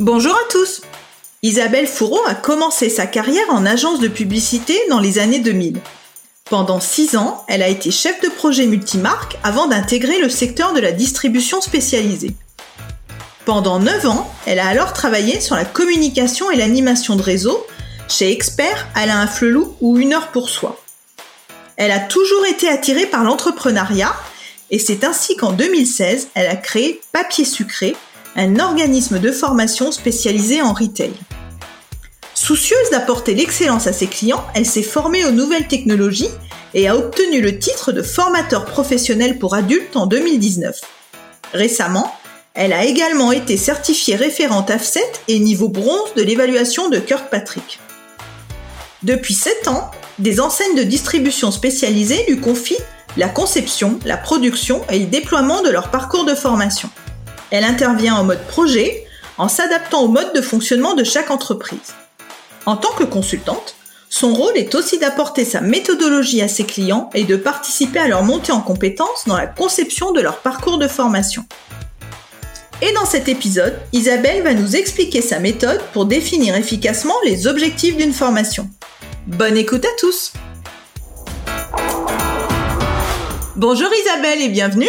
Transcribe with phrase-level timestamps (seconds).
[0.00, 0.80] Bonjour à tous
[1.42, 5.78] Isabelle Fourreau a commencé sa carrière en agence de publicité dans les années 2000.
[6.48, 10.80] Pendant six ans, elle a été chef de projet multimarque avant d'intégrer le secteur de
[10.80, 12.34] la distribution spécialisée.
[13.44, 17.66] Pendant 9 ans, elle a alors travaillé sur la communication et l'animation de réseau
[18.08, 20.82] chez Expert, Alain Flelou ou Une heure pour soi.
[21.76, 24.14] Elle a toujours été attirée par l'entrepreneuriat
[24.70, 27.96] et c'est ainsi qu'en 2016, elle a créé Papier Sucré,
[28.36, 31.12] un organisme de formation spécialisé en retail.
[32.34, 36.30] Soucieuse d'apporter l'excellence à ses clients, elle s'est formée aux nouvelles technologies
[36.74, 40.80] et a obtenu le titre de formateur professionnel pour adultes en 2019.
[41.52, 42.14] Récemment,
[42.54, 47.80] elle a également été certifiée référente AFSET et niveau bronze de l'évaluation de Kirkpatrick.
[49.02, 52.76] Depuis 7 ans, des enseignes de distribution spécialisées lui confient
[53.16, 56.90] la conception, la production et le déploiement de leur parcours de formation.
[57.50, 59.04] Elle intervient en mode projet,
[59.36, 61.94] en s'adaptant au mode de fonctionnement de chaque entreprise.
[62.64, 63.74] En tant que consultante,
[64.08, 68.22] son rôle est aussi d'apporter sa méthodologie à ses clients et de participer à leur
[68.22, 71.44] montée en compétences dans la conception de leur parcours de formation.
[72.82, 77.96] Et dans cet épisode, Isabelle va nous expliquer sa méthode pour définir efficacement les objectifs
[77.96, 78.70] d'une formation.
[79.26, 80.32] Bonne écoute à tous
[83.56, 84.88] Bonjour Isabelle et bienvenue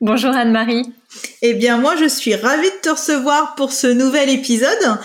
[0.00, 0.92] Bonjour Anne-Marie
[1.42, 4.98] Eh bien moi je suis ravie de te recevoir pour ce nouvel épisode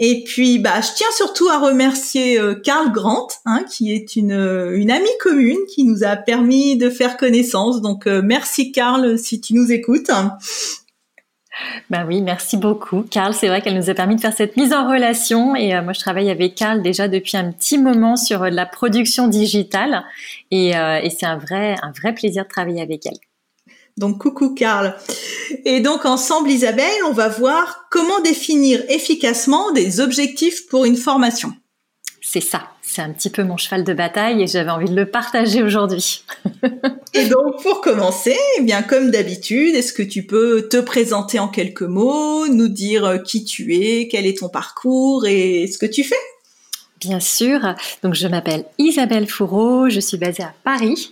[0.00, 4.30] et puis, bah, je tiens surtout à remercier euh, Karl Grant, hein, qui est une,
[4.30, 7.82] une amie commune qui nous a permis de faire connaissance.
[7.82, 10.12] Donc, euh, merci Karl si tu nous écoutes.
[11.90, 13.02] Ben oui, merci beaucoup.
[13.02, 15.82] Carl, c'est vrai qu'elle nous a permis de faire cette mise en relation et euh,
[15.82, 20.04] moi je travaille avec Carl déjà depuis un petit moment sur euh, la production digitale
[20.50, 23.18] et, euh, et c'est un vrai, un vrai plaisir de travailler avec elle.
[23.98, 24.94] Donc coucou Carl.
[25.64, 31.52] Et donc ensemble Isabelle, on va voir comment définir efficacement des objectifs pour une formation.
[32.20, 35.10] C'est ça, c'est un petit peu mon cheval de bataille et j'avais envie de le
[35.10, 36.24] partager aujourd'hui.
[37.14, 41.48] et donc pour commencer, eh bien comme d'habitude, est-ce que tu peux te présenter en
[41.48, 46.04] quelques mots, nous dire qui tu es, quel est ton parcours et ce que tu
[46.04, 46.16] fais?
[47.00, 47.60] Bien sûr.
[48.02, 51.10] Donc, je m'appelle Isabelle Fourreau, je suis basée à Paris.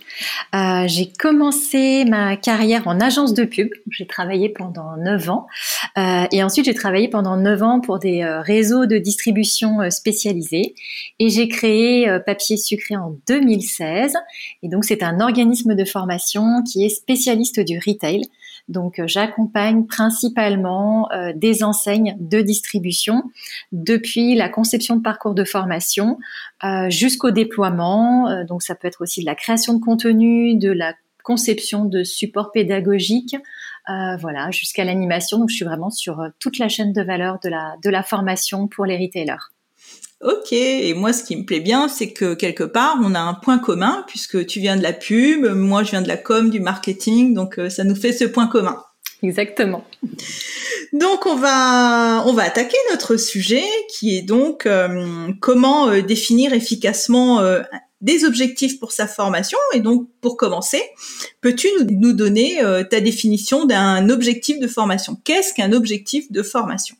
[0.53, 3.69] Euh, j'ai commencé ma carrière en agence de pub.
[3.91, 5.47] J'ai travaillé pendant 9 ans.
[5.97, 10.75] Euh, et ensuite, j'ai travaillé pendant 9 ans pour des euh, réseaux de distribution spécialisés.
[11.19, 14.13] Et j'ai créé Papier Sucré en 2016.
[14.63, 18.23] Et donc, c'est un organisme de formation qui est spécialiste du retail.
[18.67, 23.23] Donc euh, j'accompagne principalement euh, des enseignes de distribution
[23.71, 26.17] depuis la conception de parcours de formation
[26.63, 28.43] euh, jusqu'au déploiement.
[28.45, 32.51] donc ça peut être aussi de la création de contenu, de la conception de support
[32.51, 33.35] pédagogique,
[33.87, 35.39] voilà, jusqu'à l'animation.
[35.39, 38.67] Donc je suis vraiment sur toute la chaîne de valeur de la, de la formation
[38.67, 39.56] pour les retailers.
[40.23, 43.35] Ok, et moi ce qui me plaît bien, c'est que quelque part on a un
[43.35, 46.59] point commun puisque tu viens de la pub, moi je viens de la com, du
[46.59, 48.81] marketing, donc euh, ça nous fait ce point commun.
[49.21, 49.85] Exactement.
[50.91, 56.51] Donc on va on va attaquer notre sujet qui est donc euh, comment euh, définir
[56.51, 57.39] efficacement
[58.01, 60.81] des objectifs pour sa formation et donc pour commencer,
[61.41, 65.15] peux-tu nous donner ta définition d'un objectif de formation?
[65.23, 66.95] Qu'est-ce qu'un objectif de formation?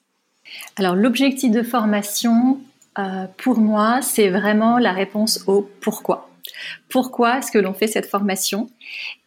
[0.75, 2.59] Alors l'objectif de formation,
[2.99, 6.29] euh, pour moi, c'est vraiment la réponse au pourquoi.
[6.89, 8.69] Pourquoi est-ce que l'on fait cette formation?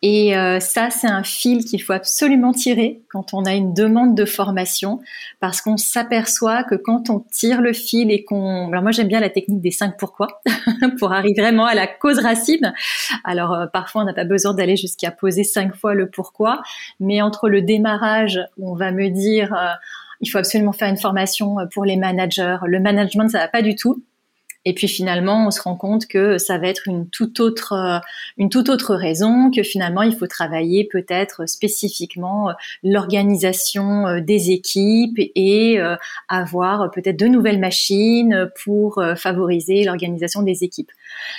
[0.02, 4.14] Et euh, ça, c'est un fil qu'il faut absolument tirer quand on a une demande
[4.16, 5.00] de formation,
[5.40, 8.68] parce qu'on s'aperçoit que quand on tire le fil et qu'on...
[8.68, 10.40] Alors moi, j'aime bien la technique des cinq pourquoi,
[10.98, 12.72] pour arriver vraiment à la cause racine.
[13.24, 16.62] Alors euh, parfois, on n'a pas besoin d'aller jusqu'à poser cinq fois le pourquoi,
[16.98, 19.54] mais entre le démarrage, on va me dire
[20.20, 22.58] il faut absolument faire une formation euh, pour les managers.
[22.66, 24.02] Le management, ça va pas du tout.
[24.66, 27.98] Et puis finalement, on se rend compte que ça va être une toute autre, euh,
[28.36, 32.52] une toute autre raison, que finalement, il faut travailler peut-être spécifiquement euh,
[32.82, 35.78] l'organisation des équipes et
[36.28, 40.90] avoir peut-être de nouvelles machines pour favoriser l'organisation des équipes.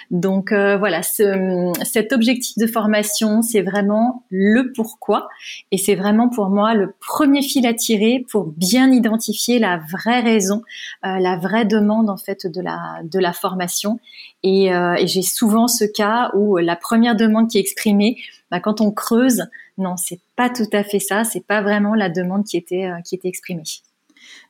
[0.10, 5.30] Donc euh, voilà, ce, cet objectif de formation, c'est vraiment le pourquoi
[5.72, 10.22] et c'est vraiment pour moi le premier fil à tirer pour bien identifier la vraie
[10.22, 10.64] raison,
[11.06, 14.00] euh, la vraie demande en fait de la de la formation.
[14.44, 18.18] Et, euh, et j'ai souvent ce cas où la première demande qui est exprimée,
[18.50, 19.46] bah, quand on creuse,
[19.78, 23.16] non, c'est pas tout à fait ça, c'est pas vraiment la demande qui était qui
[23.16, 23.64] était exprimée.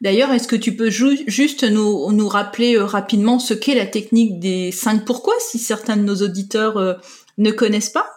[0.01, 4.71] D'ailleurs, est-ce que tu peux juste nous, rappeler euh, rapidement ce qu'est la technique des
[4.71, 6.93] cinq pourquoi si certains de nos auditeurs euh,
[7.37, 8.07] ne connaissent pas?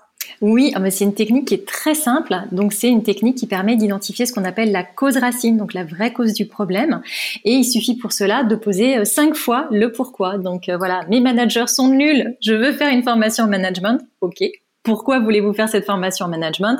[0.40, 2.34] Oui, ah, c'est une technique qui est très simple.
[2.52, 5.84] Donc, c'est une technique qui permet d'identifier ce qu'on appelle la cause racine, donc la
[5.84, 7.02] vraie cause du problème.
[7.44, 10.38] Et il suffit pour cela de poser euh, cinq fois le pourquoi.
[10.38, 12.34] Donc, voilà, mes managers sont nuls.
[12.40, 14.00] Je veux faire une formation en management.
[14.22, 14.42] OK.
[14.82, 16.78] Pourquoi voulez-vous faire cette formation en management?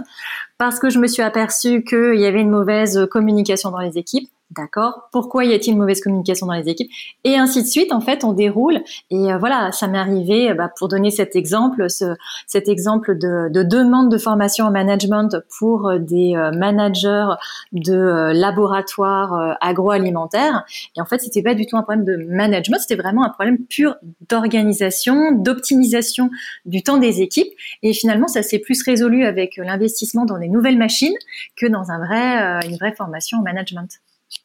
[0.56, 4.28] Parce que je me suis aperçu qu'il y avait une mauvaise communication dans les équipes.
[4.56, 5.08] D'accord?
[5.10, 6.90] Pourquoi y a-t-il une mauvaise communication dans les équipes?
[7.24, 7.92] Et ainsi de suite.
[7.92, 8.82] En fait, on déroule.
[9.10, 10.50] Et euh, voilà, ça m'est arrivé.
[10.50, 12.14] Euh, bah, pour donner cet exemple, ce,
[12.46, 17.26] cet exemple de, de, demande de formation en management pour euh, des managers
[17.72, 20.64] de laboratoires agroalimentaires.
[20.96, 22.78] Et en fait, c'était pas du tout un problème de management.
[22.78, 23.96] C'était vraiment un problème pur
[24.28, 26.30] d'organisation, d'optimisation
[26.66, 27.52] du temps des équipes.
[27.82, 31.16] Et finalement, ça s'est plus résolu avec l'investissement dans des nouvelles machines
[31.56, 34.00] que dans un vrai, une vraie formation en management.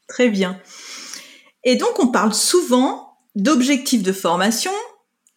[0.10, 0.60] Très bien.
[1.64, 4.72] Et donc, on parle souvent d'objectifs de formation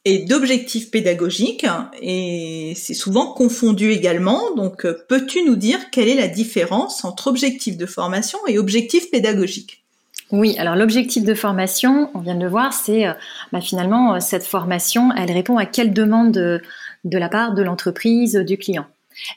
[0.04, 1.66] et d'objectifs pédagogiques,
[2.00, 4.52] et c'est souvent confondu également.
[4.56, 9.12] Donc, euh, peux-tu nous dire quelle est la différence entre objectifs de formation et objectifs
[9.12, 9.84] pédagogiques?
[10.32, 13.12] Oui, alors l'objectif de formation, on vient de le voir, c'est euh,
[13.52, 16.60] bah, finalement euh, cette formation, elle répond à quelle demande de,
[17.04, 18.86] la part de l'entreprise, du client.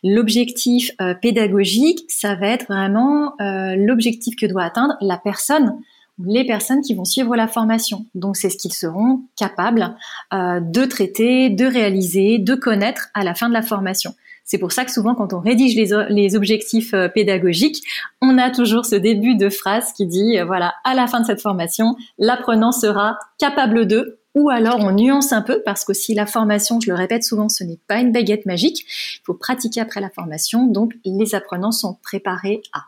[0.03, 5.79] L'objectif euh, pédagogique, ça va être vraiment euh, l'objectif que doit atteindre la personne
[6.25, 8.05] les personnes qui vont suivre la formation.
[8.15, 9.97] Donc c'est ce qu'ils seront capables
[10.33, 14.15] euh, de traiter, de réaliser, de connaître à la fin de la formation.
[14.45, 17.83] C'est pour ça que souvent, quand on rédige les, objectifs pédagogiques,
[18.21, 21.41] on a toujours ce début de phrase qui dit, voilà, à la fin de cette
[21.41, 26.25] formation, l'apprenant sera capable de, ou alors on nuance un peu parce que si la
[26.25, 30.01] formation, je le répète souvent, ce n'est pas une baguette magique, il faut pratiquer après
[30.01, 32.83] la formation, donc les apprenants sont préparés à.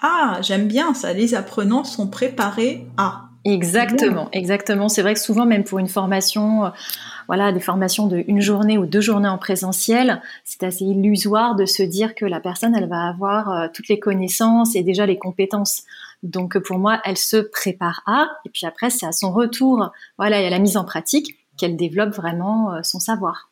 [0.00, 3.28] Ah, j'aime bien ça, les apprenants sont préparés à.
[3.44, 4.88] Exactement, exactement.
[4.88, 6.70] C'est vrai que souvent, même pour une formation, euh,
[7.26, 11.66] voilà, des formations de une journée ou deux journées en présentiel, c'est assez illusoire de
[11.66, 15.18] se dire que la personne, elle va avoir euh, toutes les connaissances et déjà les
[15.18, 15.82] compétences.
[16.22, 20.40] Donc pour moi, elle se prépare à, et puis après, c'est à son retour, voilà,
[20.40, 23.50] et à la mise en pratique qu'elle développe vraiment euh, son savoir.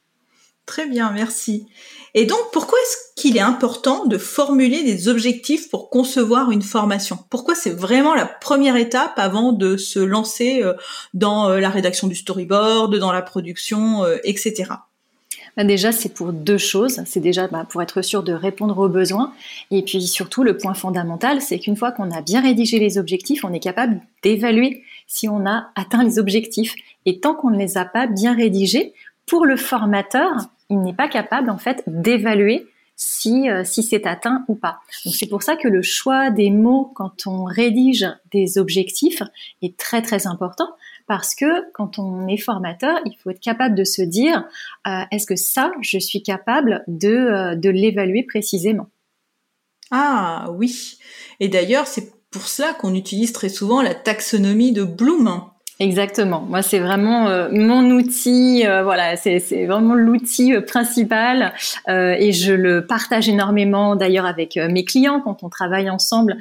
[0.66, 1.66] Très bien, merci.
[2.14, 7.18] Et donc, pourquoi est-ce qu'il est important de formuler des objectifs pour concevoir une formation?
[7.30, 10.74] Pourquoi c'est vraiment la première étape avant de se lancer euh,
[11.14, 14.72] dans euh, la rédaction du storyboard, dans la production, etc.
[15.56, 17.02] Bah, déjà, c'est pour deux choses.
[17.04, 19.32] C'est déjà bah, pour être sûr de répondre aux besoins.
[19.70, 23.44] Et puis surtout, le point fondamental, c'est qu'une fois qu'on a bien rédigé les objectifs,
[23.44, 26.74] on est capable d'évaluer si on a atteint les objectifs.
[27.04, 28.94] Et tant qu'on ne les a pas bien rédigés,
[29.26, 30.32] pour le formateur,
[30.70, 32.66] il n'est pas capable en fait d'évaluer
[32.96, 34.80] si, euh, si c'est atteint ou pas.
[35.04, 39.22] Donc c'est pour ça que le choix des mots quand on rédige des objectifs
[39.60, 40.68] est très très important
[41.06, 44.44] parce que quand on est formateur, il faut être capable de se dire
[44.86, 48.88] euh, est-ce que ça, je suis capable de, euh, de l'évaluer précisément?
[49.90, 50.98] Ah oui.
[51.40, 55.42] Et d'ailleurs, c'est pour cela qu'on utilise très souvent la taxonomie de Bloom.
[55.82, 56.42] Exactement.
[56.42, 58.64] Moi, c'est vraiment euh, mon outil.
[58.64, 61.52] Euh, voilà, c'est vraiment l'outil euh, principal
[61.88, 66.36] et je le partage énormément d'ailleurs avec mes clients quand on travaille ensemble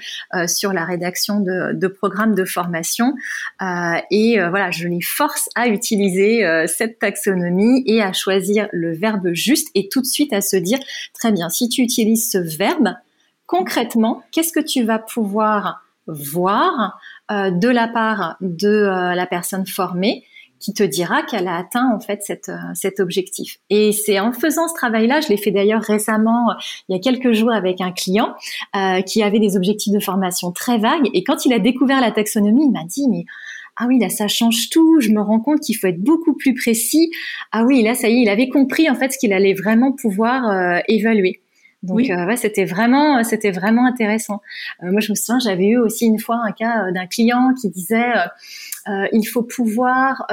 [0.46, 3.16] sur la rédaction de, de, programmes de formation.
[4.12, 9.70] et voilà, je les force à utiliser cette taxonomie et à choisir le verbe juste
[9.74, 10.80] et tout de suite à se dire
[11.14, 11.50] très bien.
[11.50, 12.94] Si tu utilises ce verbe,
[13.48, 17.00] concrètement, qu'est-ce que tu vas pouvoir voir
[17.32, 20.24] de la part de euh, la personne formée
[20.60, 23.58] qui te dira qu'elle a atteint en fait euh, cet objectif.
[23.70, 26.54] Et c'est en faisant ce travail-là, je l'ai fait d'ailleurs récemment,
[26.88, 28.36] il y a quelques jours avec un client
[29.08, 31.10] qui avait des objectifs de formation très vagues.
[31.14, 33.26] Et quand il a découvert la taxonomie, il m'a dit mais
[33.78, 35.00] ah oui là ça change tout.
[35.00, 37.10] Je me rends compte qu'il faut être beaucoup plus précis.
[37.52, 39.94] Ah oui là ça y est, il avait compris en fait ce qu'il allait vraiment
[39.94, 41.42] pouvoir évaluer.
[41.84, 42.12] Donc oui.
[42.12, 44.42] Euh, ouais, c'était vraiment, c'était vraiment intéressant.
[44.84, 47.54] Euh, moi, je me souviens, j'avais eu aussi une fois un cas euh, d'un client
[47.60, 48.12] qui disait
[49.12, 50.26] il faut pouvoir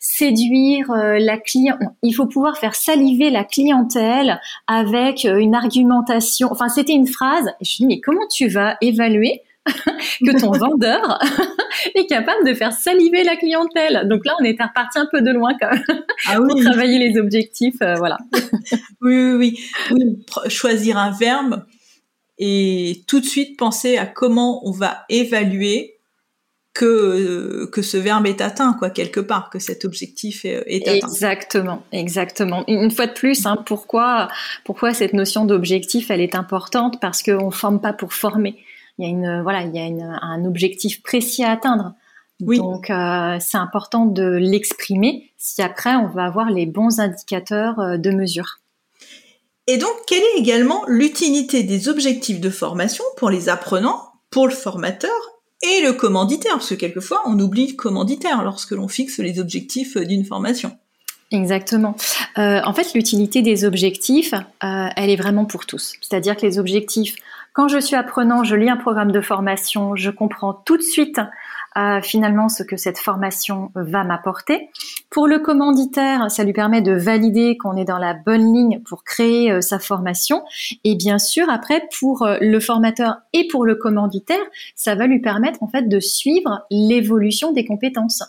[0.00, 6.48] séduire la client, il faut pouvoir faire saliver la clientèle avec une argumentation.
[6.50, 7.46] Enfin, c'était une phrase.
[7.60, 9.42] Et je me dis mais comment tu vas évaluer
[10.24, 11.18] que ton vendeur
[11.94, 14.06] est capable de faire saliver la clientèle.
[14.08, 17.18] Donc là, on est reparti un peu de loin quand même ah pour travailler les
[17.18, 17.80] objectifs.
[17.82, 18.18] Euh, voilà.
[19.00, 19.58] oui, oui,
[19.92, 20.24] oui.
[20.48, 21.64] Choisir un verbe
[22.38, 25.94] et tout de suite penser à comment on va évaluer
[26.74, 31.82] que que ce verbe est atteint quoi quelque part que cet objectif est, atteint exactement
[31.90, 34.28] exactement une fois de plus hein, pourquoi
[34.64, 37.00] pourquoi cette notion d'objectif elle est importante?
[37.00, 38.56] Parce qu'on forme pas pour former
[38.98, 41.94] il y a une voilà il y a un objectif précis à atteindre
[42.40, 42.58] oui.
[42.58, 47.96] donc euh, c'est important de l'exprimer si après on va avoir les bons indicateurs euh,
[47.96, 48.60] de mesure
[49.66, 54.54] et donc quelle est également l'utilité des objectifs de formation pour les apprenants pour le
[54.54, 55.10] formateur
[55.62, 59.96] et le commanditaire, parce que quelquefois on oublie le commanditaire lorsque l'on fixe les objectifs
[59.96, 60.76] d'une formation.
[61.30, 61.94] Exactement.
[62.38, 65.94] Euh, en fait, l'utilité des objectifs, euh, elle est vraiment pour tous.
[66.00, 67.16] C'est-à-dire que les objectifs,
[67.58, 71.20] quand je suis apprenant, je lis un programme de formation, je comprends tout de suite
[72.02, 74.70] finalement ce que cette formation va m'apporter.
[75.10, 79.02] Pour le commanditaire, ça lui permet de valider qu'on est dans la bonne ligne pour
[79.02, 80.44] créer euh, sa formation.
[80.84, 84.38] Et bien sûr, après, pour euh, le formateur et pour le commanditaire,
[84.76, 88.22] ça va lui permettre en fait de suivre l'évolution des compétences.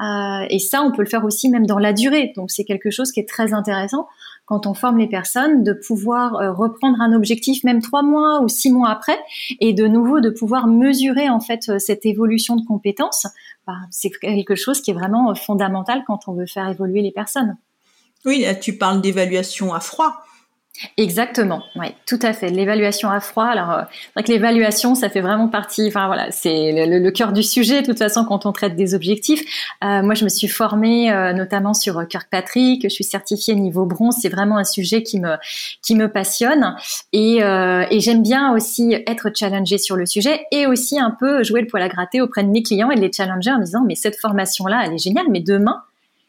[0.00, 2.32] Euh, et ça, on peut le faire aussi même dans la durée.
[2.36, 4.08] Donc c'est quelque chose qui est très intéressant
[4.50, 8.48] quand on forme les personnes, de pouvoir euh, reprendre un objectif même trois mois ou
[8.48, 9.16] six mois après,
[9.60, 13.28] et de nouveau de pouvoir mesurer en fait euh, cette évolution de compétences.
[13.64, 17.12] Bah, c'est quelque chose qui est vraiment euh, fondamental quand on veut faire évoluer les
[17.12, 17.56] personnes.
[18.24, 20.20] Oui, là, tu parles d'évaluation à froid.
[20.96, 22.48] Exactement, oui, tout à fait.
[22.48, 23.44] L'évaluation à froid.
[23.44, 25.86] Alors, euh, c'est vrai que l'évaluation, ça fait vraiment partie.
[25.88, 27.82] Enfin voilà, c'est le, cœur du sujet.
[27.82, 29.42] De toute façon, quand on traite des objectifs,
[29.84, 32.84] euh, moi, je me suis formée euh, notamment sur Kirkpatrick.
[32.84, 34.16] Je suis certifiée niveau bronze.
[34.22, 35.36] C'est vraiment un sujet qui me
[35.82, 36.76] qui me passionne
[37.12, 41.60] et, et j'aime bien aussi être challengée sur le sujet et aussi un peu jouer
[41.60, 43.94] le poil à gratter auprès de mes clients et de les challenger en disant mais
[43.94, 45.82] cette formation là, elle est géniale, mais demain,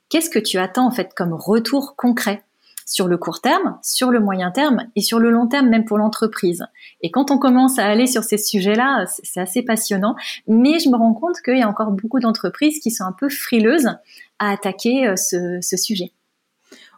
[0.09, 2.43] qu'est-ce que tu attends en fait comme retour concret?
[2.85, 5.97] Sur le court terme, sur le moyen terme et sur le long terme même pour
[5.97, 6.65] l'entreprise.
[7.01, 10.15] Et quand on commence à aller sur ces sujets-là, c'est assez passionnant,
[10.47, 13.29] mais je me rends compte qu'il y a encore beaucoup d'entreprises qui sont un peu
[13.29, 13.89] frileuses
[14.39, 16.13] à attaquer euh, ce, sujet.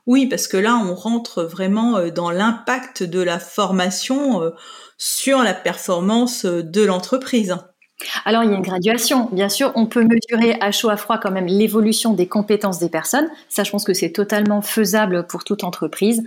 [0.07, 4.51] Oui, parce que là, on rentre vraiment euh, dans l'impact de la formation euh,
[4.97, 7.57] sur la performance de l'entreprise.
[8.25, 9.29] Alors, il y a une graduation.
[9.31, 12.89] Bien sûr, on peut mesurer à chaud, à froid quand même l'évolution des compétences des
[12.89, 13.29] personnes.
[13.49, 16.23] Ça, je pense que c'est totalement faisable pour toute entreprise.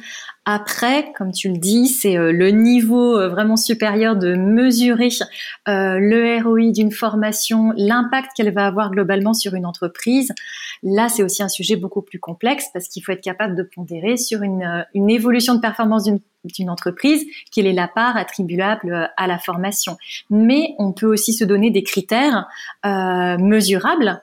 [0.48, 5.08] Après, comme tu le dis, c'est euh, le niveau euh, vraiment supérieur de mesurer
[5.66, 10.32] euh, le ROI d'une formation, l'impact qu'elle va avoir globalement sur une entreprise.
[10.84, 14.16] Là, c'est aussi un sujet beaucoup plus complexe parce qu'il faut être capable de pondérer
[14.16, 16.08] sur une, évolution de performance
[16.44, 19.98] d'une entreprise, quelle est la part attribuable à la formation.
[20.30, 22.46] Mais on peut aussi se donner des critères
[22.84, 24.22] mesurables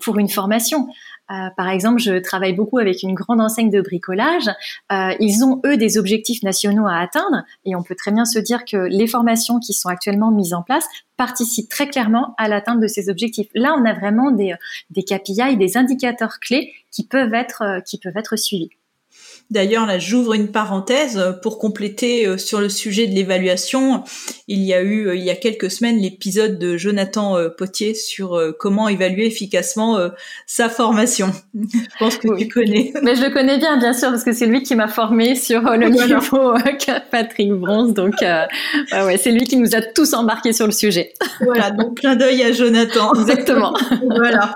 [0.00, 0.88] pour une formation.
[1.30, 4.48] Euh, par exemple, je travaille beaucoup avec une grande enseigne de bricolage.
[4.92, 8.38] Euh, ils ont, eux, des objectifs nationaux à atteindre et on peut très bien se
[8.38, 12.80] dire que les formations qui sont actuellement mises en place participent très clairement à l'atteinte
[12.80, 13.48] de ces objectifs.
[13.54, 14.54] Là, on a vraiment des,
[14.90, 18.70] des KPI, des indicateurs clés qui peuvent être, euh, qui peuvent être suivis.
[19.50, 24.02] D'ailleurs, là, j'ouvre une parenthèse pour compléter euh, sur le sujet de l'évaluation.
[24.48, 27.94] Il y a eu, euh, il y a quelques semaines, l'épisode de Jonathan euh, Potier
[27.94, 29.98] sur comment évaluer efficacement
[30.46, 31.30] sa formation.
[31.54, 32.92] je pense que tu connais.
[33.02, 35.62] Mais je le connais bien, bien sûr, parce que c'est lui qui m'a formé sur
[35.62, 36.54] le niveau
[37.10, 37.94] Patrick Bronze.
[37.94, 41.12] Donc, ouais, c'est lui qui nous a tous embarqués sur le sujet.
[41.40, 43.12] voilà, donc plein d'œil à Jonathan.
[43.14, 43.74] Exactement.
[44.02, 44.54] voilà.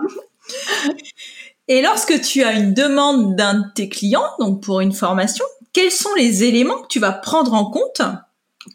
[1.71, 5.93] Et lorsque tu as une demande d'un de tes clients, donc pour une formation, quels
[5.93, 8.03] sont les éléments que tu vas prendre en compte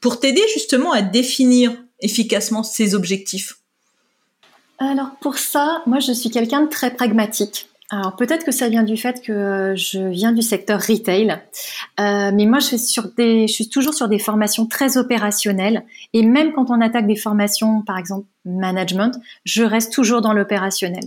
[0.02, 3.58] pour t'aider justement à définir efficacement ces objectifs?
[4.80, 7.68] Alors pour ça, moi je suis quelqu'un de très pragmatique.
[7.90, 11.38] Alors peut-être que ça vient du fait que je viens du secteur retail,
[12.00, 12.78] euh, mais moi je
[13.48, 15.84] suis toujours sur des formations très opérationnelles
[16.14, 21.04] et même quand on attaque des formations, par exemple management, je reste toujours dans l'opérationnel.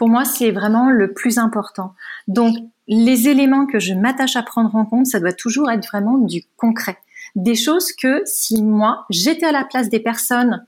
[0.00, 1.92] Pour moi, c'est vraiment le plus important.
[2.26, 2.56] Donc,
[2.88, 6.42] les éléments que je m'attache à prendre en compte, ça doit toujours être vraiment du
[6.56, 6.96] concret.
[7.36, 10.64] Des choses que si moi, j'étais à la place des personnes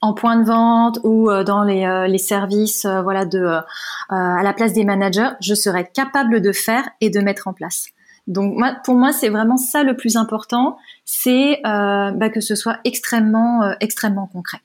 [0.00, 3.58] en point de vente ou euh, dans les, euh, services, euh, voilà, de
[4.08, 7.88] à la place des managers, je serais capable de faire et de mettre en place.
[8.28, 12.78] Donc moi, pour moi, c'est vraiment ça le plus important, c'est bah, que ce soit
[12.84, 14.58] extrêmement, extrêmement concret.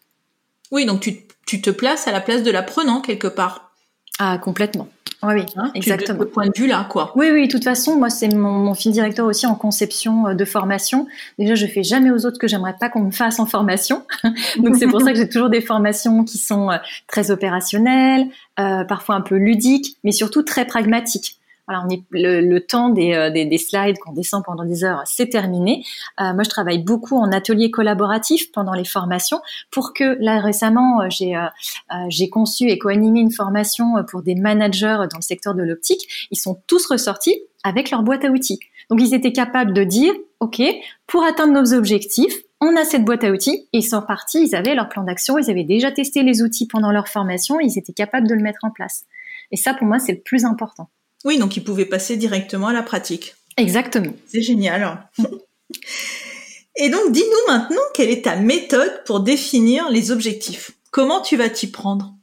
[0.69, 1.09] Oui, donc
[1.47, 3.70] tu te places à la place de l'apprenant quelque part.
[4.19, 4.87] Ah, complètement.
[5.23, 6.19] Oui, oui, hein, exactement.
[6.19, 7.11] De ce point de vue-là, quoi.
[7.15, 10.33] Oui, oui, de toute façon, moi, c'est mon, mon fil directeur aussi en conception euh,
[10.33, 11.07] de formation.
[11.37, 14.03] Déjà, je fais jamais aux autres que j'aimerais pas qu'on me fasse en formation.
[14.57, 16.77] Donc, c'est pour ça que j'ai toujours des formations qui sont euh,
[17.07, 18.25] très opérationnelles,
[18.59, 21.37] euh, parfois un peu ludiques, mais surtout très pragmatiques
[21.89, 25.83] est le, temps euh, des, des, slides qu'on descend pendant des heures, c'est terminé.
[26.19, 31.01] Euh, moi, je travaille beaucoup en atelier collaboratif pendant les formations pour que là récemment,
[31.01, 31.07] euh,
[32.09, 36.27] j'ai conçu et co-animé une formation pour des managers dans le secteur de l'optique.
[36.31, 38.59] Ils sont tous ressortis avec leur boîte à outils.
[38.89, 40.61] Donc, ils étaient capables de dire, OK,
[41.07, 43.67] pour atteindre nos objectifs, on a cette boîte à outils.
[43.73, 46.91] Et ils sont ils avaient leur plan d'action, ils avaient déjà testé les outils pendant
[46.91, 49.05] leur formation, ils étaient capables de le mettre en place.
[49.51, 50.89] Et ça, pour moi, c'est le plus important.
[51.25, 53.35] Oui, donc ils pouvaient passer directement à la pratique.
[53.57, 54.13] Exactement.
[54.27, 55.09] C'est génial.
[56.77, 60.71] Et donc, dis-nous maintenant quelle est ta méthode pour définir les objectifs?
[60.89, 62.15] Comment tu vas t'y prendre?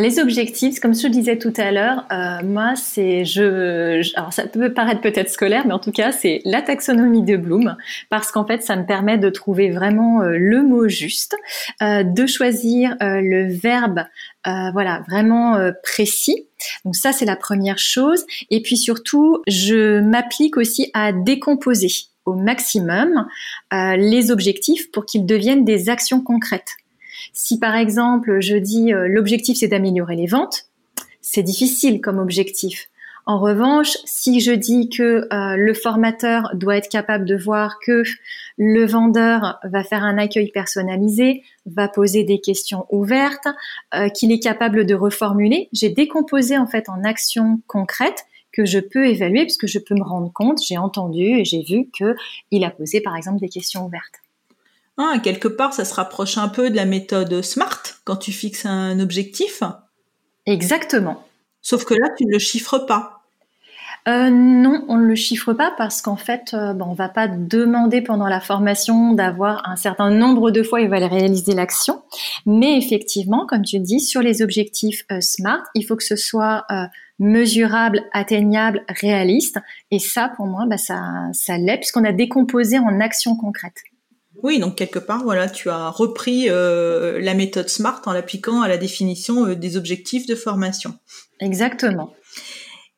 [0.00, 4.72] Les objectifs, comme je disais tout à l'heure, euh, moi, c'est je, alors ça peut
[4.72, 7.76] paraître peut-être scolaire, mais en tout cas, c'est la taxonomie de Bloom,
[8.08, 11.36] parce qu'en fait, ça me permet de trouver vraiment euh, le mot juste,
[11.82, 14.04] euh, de choisir le verbe,
[14.44, 16.46] voilà, vraiment précis.
[16.84, 18.24] Donc ça, c'est la première chose.
[18.50, 21.90] Et puis surtout, je m'applique aussi à décomposer
[22.24, 23.26] au maximum
[23.72, 26.76] les objectifs pour qu'ils deviennent des actions concrètes.
[27.32, 30.66] Si par exemple je dis euh, l'objectif c'est d'améliorer les ventes,
[31.20, 32.88] c'est difficile comme objectif.
[33.24, 38.02] En revanche, si je dis que euh, le formateur doit être capable de voir que
[38.58, 43.46] le vendeur va faire un accueil personnalisé, va poser des questions ouvertes,
[43.94, 48.80] euh, qu'il est capable de reformuler, j'ai décomposé en fait en actions concrètes que je
[48.80, 52.16] peux évaluer puisque je peux me rendre compte, j'ai entendu et j'ai vu que
[52.50, 54.21] il a posé par exemple des questions ouvertes.
[54.98, 58.66] Ah, quelque part, ça se rapproche un peu de la méthode SMART quand tu fixes
[58.66, 59.62] un objectif.
[60.46, 61.26] Exactement.
[61.62, 63.22] Sauf que là, tu ne le chiffres pas.
[64.08, 67.28] Euh, non, on ne le chiffre pas parce qu'en fait, euh, bon, on va pas
[67.28, 72.02] demander pendant la formation d'avoir un certain nombre de fois il va réaliser l'action,
[72.44, 76.66] mais effectivement, comme tu dis, sur les objectifs euh, SMART, il faut que ce soit
[77.20, 79.58] mesurable, atteignable, réaliste,
[79.92, 83.82] et ça, pour moi, bah, ça, ça l'est puisqu'on a décomposé en actions concrètes.
[84.42, 88.68] Oui, donc quelque part, voilà, tu as repris euh, la méthode SMART en l'appliquant à
[88.68, 90.94] la définition euh, des objectifs de formation.
[91.40, 92.12] Exactement.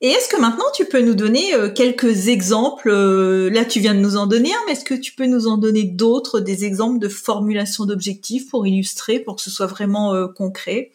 [0.00, 4.00] Et est-ce que maintenant tu peux nous donner euh, quelques exemples Là, tu viens de
[4.00, 6.98] nous en donner un, mais est-ce que tu peux nous en donner d'autres, des exemples
[6.98, 10.92] de formulation d'objectifs pour illustrer, pour que ce soit vraiment concret?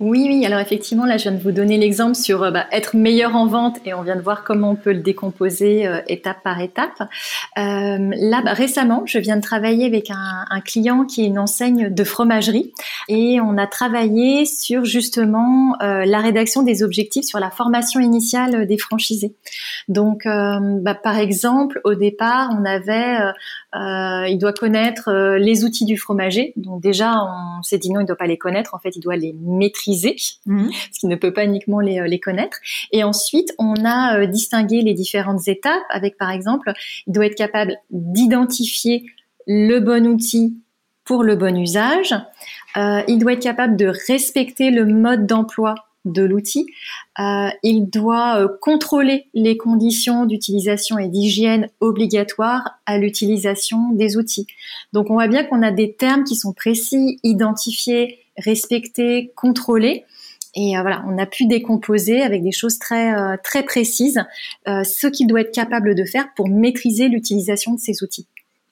[0.00, 0.46] Oui, oui.
[0.46, 3.46] Alors effectivement, là, je viens de vous donner l'exemple sur euh, bah, être meilleur en
[3.46, 7.00] vente et on vient de voir comment on peut le décomposer euh, étape par étape.
[7.00, 7.06] Euh,
[7.56, 11.92] là, bah, récemment, je viens de travailler avec un, un, client qui est une enseigne
[11.92, 12.72] de fromagerie
[13.08, 18.76] et on a travaillé sur justement la rédaction des objectifs sur la formation initiale des
[18.76, 19.34] franchisés.
[19.88, 23.16] Donc, bah, par exemple, au départ, on avait,
[23.74, 26.52] il doit connaître les outils du fromager.
[26.56, 28.74] Donc déjà, on s'est dit non, il ne doit pas les connaître.
[28.74, 29.87] En fait, il doit les maîtriser
[30.46, 30.70] Mhm.
[30.92, 32.58] ce qui ne peut pas uniquement les, euh, les connaître.
[32.92, 36.72] Et ensuite, on a euh, distingué les différentes étapes avec, par exemple,
[37.06, 39.06] il doit être capable d'identifier
[39.46, 40.58] le bon outil
[41.04, 42.14] pour le bon usage.
[42.76, 45.74] Euh, il doit être capable de respecter le mode d'emploi
[46.04, 46.66] de l'outil.
[47.18, 54.46] Euh, il doit euh, contrôler les conditions d'utilisation et d'hygiène obligatoires à l'utilisation des outils.
[54.92, 60.04] Donc on voit bien qu'on a des termes qui sont précis, identifiés, respecter, contrôler.
[60.54, 64.20] Et euh, voilà, on a pu décomposer avec des choses très euh, très précises
[64.66, 68.26] euh, ce qu'il doit être capable de faire pour maîtriser l'utilisation de ces outils.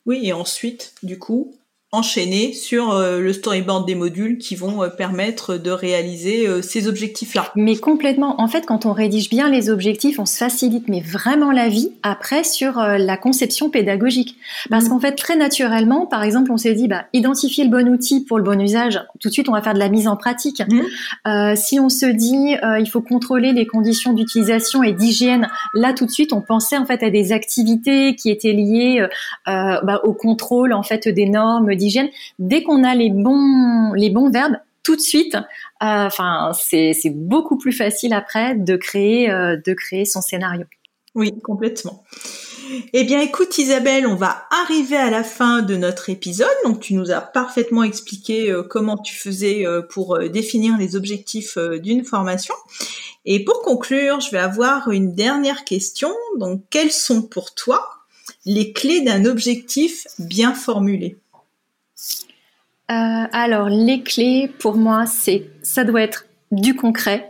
[0.07, 1.55] Oui, et ensuite, du coup,
[1.92, 6.88] enchaîner sur euh, le storyboard des modules qui vont euh, permettre de réaliser euh, ces
[6.88, 7.53] objectifs-là.
[7.55, 8.40] Mais complètement.
[8.40, 11.92] En fait, quand on rédige bien les objectifs, on se facilite mais vraiment la vie
[12.03, 14.37] après sur la conception pédagogique.
[14.68, 14.88] Parce mmh.
[14.88, 18.38] qu'en fait, très naturellement, par exemple, on s'est dit, bah, identifier le bon outil pour
[18.38, 20.62] le bon usage, tout de suite, on va faire de la mise en pratique.
[20.68, 21.55] Mmh.
[21.57, 26.11] si on se dit, il faut contrôler les conditions d'utilisation et d'hygiène, là, tout de
[26.11, 29.07] suite, on pensait en fait à des activités qui étaient liées
[29.46, 32.09] bah, au contrôle en fait des normes d'hygiène,
[32.39, 35.41] dès qu'on a les bons, les bons verbes, tout de suite, euh,
[35.81, 40.65] enfin, c'est beaucoup plus facile après de créer, euh, de créer son scénario.
[41.17, 42.05] Oui, complètement.
[42.93, 46.47] Eh bien, écoute Isabelle, on va arriver à la fin de notre épisode.
[46.65, 52.05] Donc, tu nous as parfaitement expliqué euh, comment tu faisais pour définir les objectifs d'une
[52.05, 52.55] formation.
[53.25, 56.12] Et pour conclure, je vais avoir une dernière question.
[56.39, 57.89] Donc, quelles sont pour toi
[58.45, 61.19] les clés d'un objectif bien formulé?
[62.90, 67.28] Euh, alors, les clés, pour moi, c'est ça doit être du concret.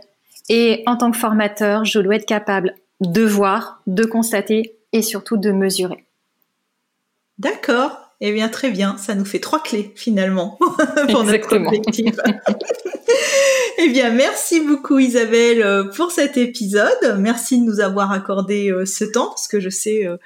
[0.49, 5.37] Et en tant que formateur, je dois être capable de voir, de constater et surtout
[5.37, 6.05] de mesurer.
[7.37, 8.07] D'accord.
[8.19, 8.97] Eh bien, très bien.
[8.97, 10.57] Ça nous fait trois clés finalement
[11.11, 12.15] pour notre objectif.
[13.77, 17.17] eh bien, merci beaucoup Isabelle euh, pour cet épisode.
[17.19, 20.17] Merci de nous avoir accordé euh, ce temps parce que je sais euh,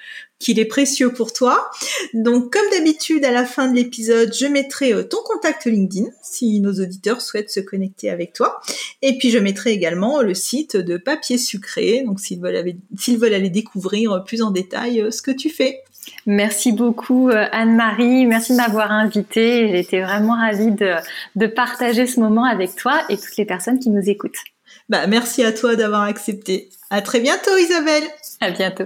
[0.41, 1.69] qu'il est précieux pour toi.
[2.13, 6.73] Donc, comme d'habitude, à la fin de l'épisode, je mettrai ton contact LinkedIn si nos
[6.73, 8.60] auditeurs souhaitent se connecter avec toi.
[9.01, 12.04] Et puis, je mettrai également le site de Papier Sucré.
[12.06, 15.82] Donc, s'ils veulent, s'ils veulent aller découvrir plus en détail ce que tu fais.
[16.25, 19.67] Merci beaucoup euh, Anne-Marie, merci de m'avoir invitée.
[19.69, 23.89] J'ai été vraiment ravie de, partager ce moment avec toi et toutes les personnes qui
[23.89, 24.38] nous écoutent.
[24.89, 26.69] Bah, merci à toi d'avoir accepté.
[26.89, 28.04] À très bientôt Isabelle.
[28.39, 28.86] À bientôt.